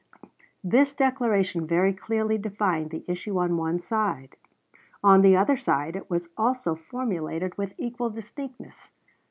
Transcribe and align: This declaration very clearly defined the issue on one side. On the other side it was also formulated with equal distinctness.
This 0.63 0.93
declaration 0.93 1.67
very 1.67 1.93
clearly 1.93 2.39
defined 2.39 2.89
the 2.89 3.05
issue 3.07 3.37
on 3.37 3.55
one 3.55 3.79
side. 3.79 4.35
On 5.03 5.21
the 5.21 5.37
other 5.37 5.57
side 5.57 5.95
it 5.95 6.09
was 6.09 6.27
also 6.35 6.73
formulated 6.73 7.55
with 7.55 7.75
equal 7.77 8.09
distinctness. 8.09 8.89